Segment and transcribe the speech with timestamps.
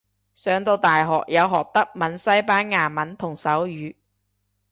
[0.33, 3.95] 上到大學有學德文西班牙文同手語